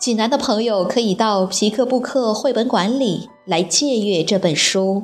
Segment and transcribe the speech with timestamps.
[0.00, 5.02] 济南的朋友可以到皮克布克绘本馆里来借阅这本书。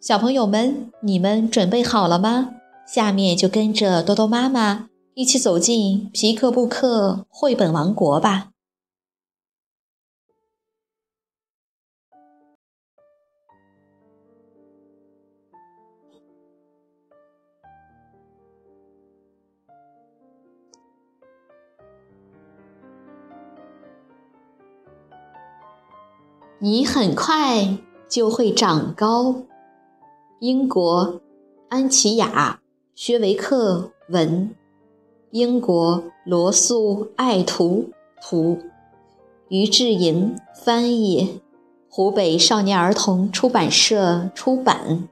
[0.00, 2.48] 小朋友们，你们准备好了吗？
[2.92, 8.48] 下面就跟着多多妈妈一起走进皮克布克绘本王国吧。
[26.64, 27.76] 你很快
[28.08, 29.34] 就会长高。
[30.38, 31.20] 英国，
[31.68, 32.60] 安琪雅·
[32.94, 34.54] 薛维克文，
[35.32, 37.90] 英国罗素·爱图
[38.22, 38.60] 图，
[39.48, 41.40] 于志莹翻译，
[41.90, 45.08] 湖北少年儿童出版社出版。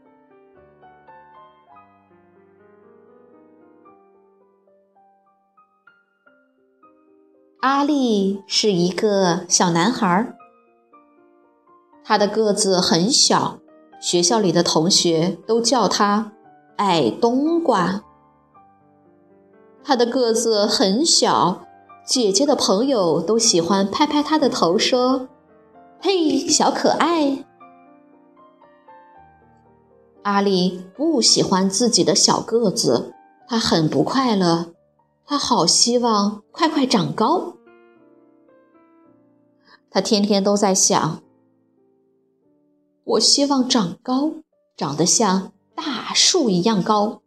[7.58, 10.36] 阿丽是一个小男孩儿。
[12.11, 13.61] 他的个子很小，
[14.00, 16.33] 学校里的同学都叫他
[16.78, 18.02] “矮冬瓜”。
[19.84, 21.61] 他的个子很小，
[22.05, 25.28] 姐姐的朋友都喜欢拍拍他的头，说
[26.02, 27.44] ：“嘿，小可爱。”
[30.24, 33.14] 阿丽不喜欢自己的小个子，
[33.47, 34.72] 他很不快乐，
[35.24, 37.55] 他好希望快快长高。
[39.92, 41.23] 他天天都在想。
[43.10, 44.34] 我希望长高，
[44.76, 47.22] 长得像大树一样高。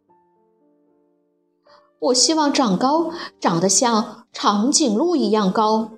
[1.98, 5.90] 我希望长高，长得像长颈鹿一样高。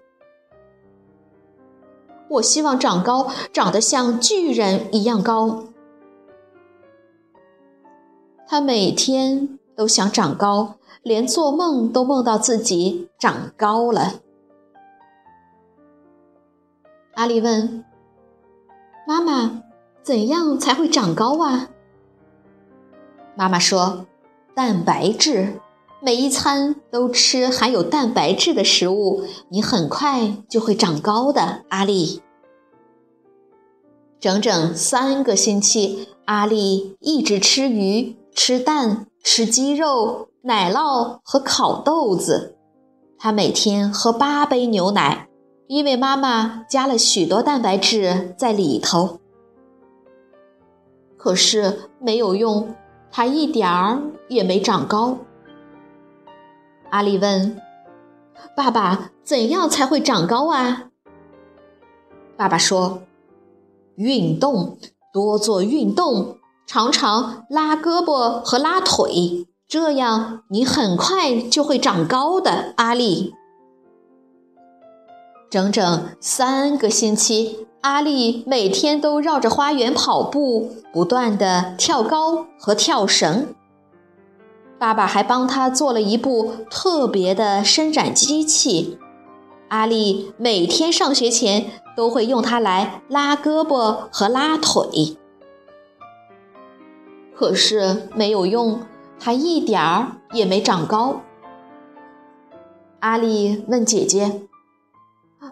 [2.30, 5.66] 我希望长高，长得像巨人一样高。
[8.48, 14.14] 他每天都想长高，连做梦都梦到自己长高了。
[17.14, 17.84] 阿丽问
[19.06, 19.62] ：“妈妈。”
[20.06, 21.69] 怎样才会长高啊？
[23.34, 24.06] 妈妈说
[24.55, 25.61] ：“蛋白质，
[26.00, 32.22] 每一餐都吃含有蛋白质的食物，你很快就会长高的。”阿丽，
[34.21, 42.56] 整整三个星期，阿丽一直吃鱼、吃蛋、吃鸡肉、奶酪和烤豆子。
[43.19, 45.28] 她每天喝八杯牛奶，
[45.66, 49.19] 因为妈妈加了许多蛋白质在里头。
[51.26, 52.76] 可是没有用，
[53.10, 55.19] 他一点儿也没长高。
[56.91, 57.60] 阿丽问
[58.56, 60.84] ：“爸爸，怎样才会长高啊？”
[62.38, 63.03] 爸爸说
[63.98, 64.78] ：“运动，
[65.12, 73.34] 多做运动，常常拉胳膊和拉腿，这样你很快就会长高的。”阿丽，
[75.50, 77.66] 整整三个星期。
[77.86, 83.54] 阿丽每天都绕着花园跑步，不断的跳高和跳绳。
[84.76, 88.98] 爸爸还帮他做了一部特别的伸展机器。
[89.69, 95.16] 阿丽每天上学前都会用它来拉胳膊和拉腿。
[97.36, 98.80] 可是没有用，
[99.20, 101.20] 他一点儿也没长高。
[102.98, 104.42] 阿丽问姐姐。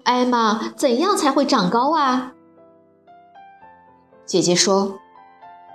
[0.04, 2.32] 艾玛，怎样才会长高啊？
[4.26, 4.98] 姐姐说：“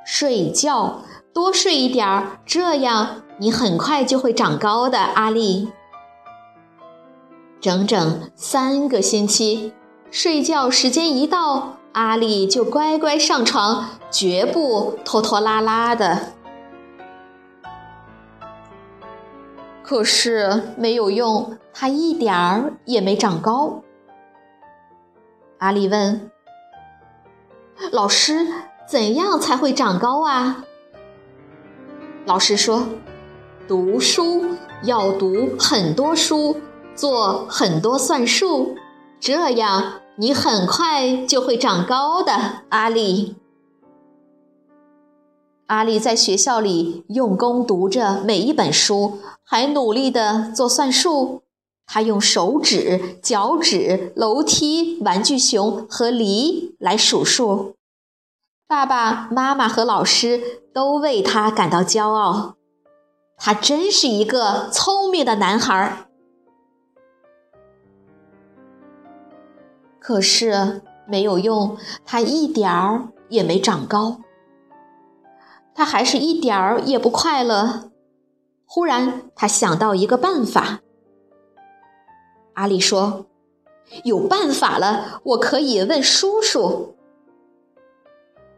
[0.06, 1.01] 睡觉，
[1.33, 5.71] 多睡一点儿，这样你很快就会长高的。”阿丽，
[7.61, 9.73] 整整三个星期，
[10.09, 16.33] 睡觉时间一到，阿丽就乖乖上床，绝不拖拖拉拉的。
[19.83, 23.81] 可是没有用，她一点儿也没长高。
[25.59, 26.31] 阿丽问
[27.91, 28.47] ：“老师，
[28.88, 30.63] 怎样才会长高啊？”
[32.25, 32.88] 老师说
[33.67, 36.56] ：“读书要读很多书，
[36.95, 38.75] 做很多算术，
[39.19, 43.35] 这样你很快就会长高的。”阿丽，
[45.65, 51.41] 阿丽在学校里用功读着每一本书，还努力的做算术。
[51.91, 57.74] 他用手指、脚趾、楼梯、玩具熊和梨来数数。
[58.68, 62.53] 爸爸妈妈和老师都为他感到骄傲。
[63.38, 66.06] 他真是一个聪明的男孩。
[70.00, 71.75] 可是没有用，
[72.06, 74.19] 他一点儿也没长高。
[75.74, 77.89] 他还是一点儿也不快乐。
[78.68, 80.81] 忽然，他想到一个办法。
[82.59, 83.25] 阿丽说
[84.03, 86.94] ：“有办法了，我可以问叔叔。”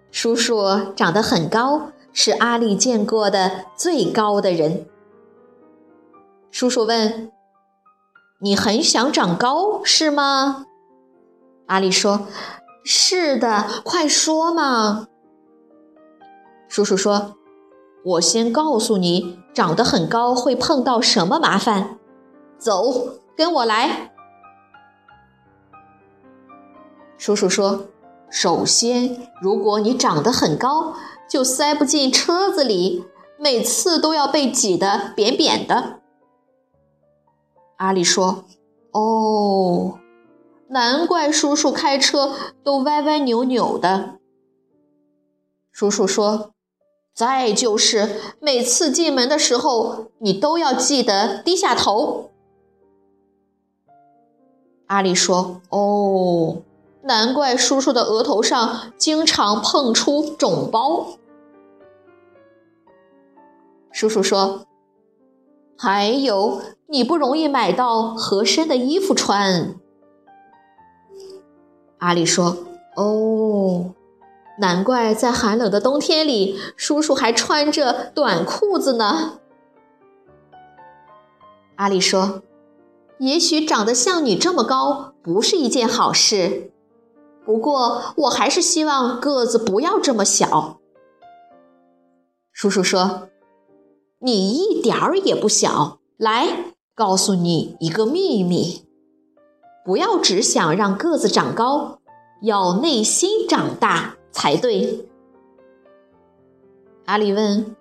[0.10, 4.88] 叔叔长得很高，是阿丽见过的最高的人。
[6.50, 7.32] 叔叔问
[8.42, 10.66] ：“你很想长高是吗？”
[11.70, 12.26] 阿丽说
[12.84, 15.08] ：“是的，快说嘛。”
[16.68, 17.36] 叔叔说
[18.04, 22.00] ：“我先告诉你，长得很高会碰到什么麻烦。
[22.58, 24.12] 走，跟我来。”
[27.18, 27.88] 叔叔说
[28.30, 30.96] ：“首先，如果你长得很高，
[31.30, 33.06] 就塞不进车子里，
[33.38, 36.00] 每次都要被挤得扁扁的。”
[37.78, 38.46] 阿里说
[38.92, 40.00] ：“哦，
[40.70, 44.16] 难怪叔叔开车都歪歪扭扭的。”
[45.72, 46.52] 叔叔说。
[47.14, 52.31] 再就是，每次进门的时候，你都要记得低下头。
[54.92, 56.64] 阿丽说：“哦，
[57.04, 61.14] 难怪叔叔的额头上经常碰出肿包。”
[63.94, 64.66] 叔叔说
[65.80, 69.76] ：“还有，你不容易买到合身的衣服穿。”
[72.00, 72.58] 阿丽说
[72.98, 73.94] ：“哦。”
[74.60, 79.40] 难怪在寒冷的冬天里，叔叔还穿着短裤子呢。
[81.78, 82.42] 阿丽说
[83.22, 86.72] ：“也许长得像你这么高不是一件好事，
[87.46, 90.80] 不过我还是希望个子不要这么小。”
[92.52, 93.30] 叔叔说
[94.22, 96.00] ：“你一点儿也不小。
[96.18, 98.86] 来，告诉你一个秘密，
[99.86, 102.00] 不要只想让个子长高，
[102.42, 105.08] 要内心长大。”才对。
[107.06, 107.76] 阿里问：“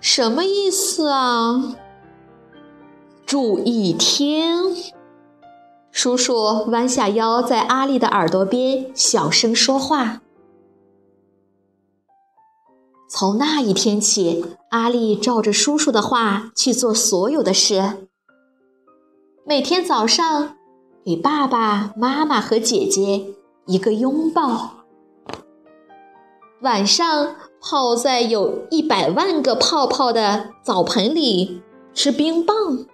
[0.00, 1.76] 什么意思啊？”
[3.26, 4.72] 注意听，
[5.90, 10.20] 叔叔弯下腰，在阿丽的耳朵边小声说话。
[13.10, 18.08] 从那一天起，阿丽照着叔叔的话去做所有的事。
[19.44, 20.56] 每天早上，
[21.04, 23.34] 给爸爸妈妈和姐姐
[23.66, 24.84] 一个拥抱。
[26.62, 31.60] 晚上泡在有一百万个泡泡的澡盆里
[31.92, 32.86] 吃冰棒，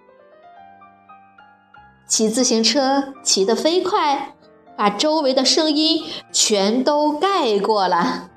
[2.13, 4.35] 骑自行车骑得飞快，
[4.77, 8.29] 把周围的声音全都盖过了。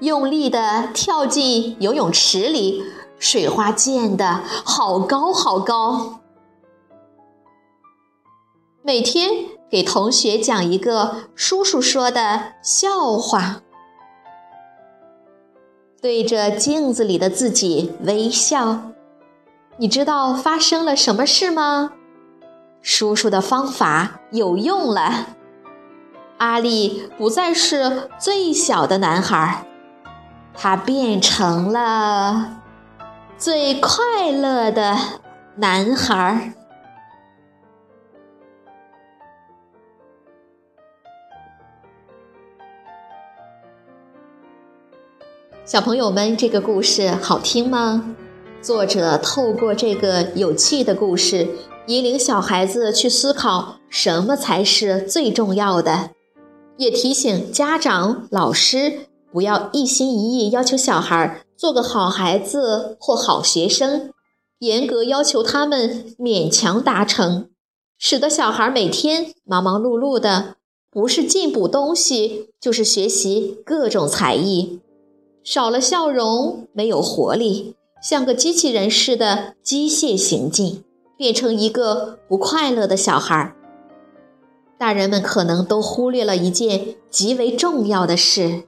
[0.00, 2.82] 用力地跳进游泳池里，
[3.20, 6.18] 水花溅得好高好高。
[8.82, 9.30] 每天。
[9.70, 13.62] 给同学讲一个叔叔说的笑话，
[16.02, 18.90] 对着镜子里的自己微笑。
[19.80, 21.92] 你知道发生了什么事吗？
[22.82, 25.28] 叔叔的方法有用了，
[26.36, 29.64] 阿力不再是最小的男孩，
[30.52, 32.60] 他变成了
[33.38, 34.98] 最快乐的
[35.56, 36.52] 男孩。
[45.64, 48.14] 小朋友们，这个故事好听吗？
[48.62, 51.48] 作者透过这个有趣的故事，
[51.86, 56.10] 引领小孩子去思考什么才是最重要的，
[56.76, 64.10] 也提醒家长、老师不要一心一意要求小孩做个好孩子或好学生，
[64.58, 67.48] 严格要求他们勉强达成，
[67.98, 70.56] 使得小孩每天忙忙碌碌的，
[70.90, 74.80] 不是进补东西，就是学习各种才艺。
[75.42, 80.82] 少了笑容，没有活力，像个机器人似的机械行进，
[81.16, 83.54] 变成一个不快乐的小孩。
[84.78, 88.64] 大人们可能都忽略了一件极为重要的事：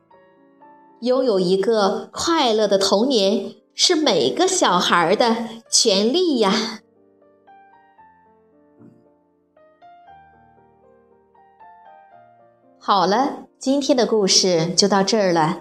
[1.00, 6.80] 拥有一个快乐的童年是每个小孩的权利呀。
[12.78, 15.60] 好了，今天的故事就到这儿了。